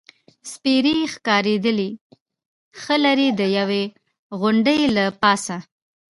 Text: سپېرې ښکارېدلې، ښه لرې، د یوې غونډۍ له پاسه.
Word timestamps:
سپېرې 0.51 0.97
ښکارېدلې، 1.13 1.91
ښه 2.81 2.95
لرې، 3.03 3.29
د 3.39 3.41
یوې 3.57 3.83
غونډۍ 4.39 4.81
له 4.95 5.05
پاسه. 5.21 5.57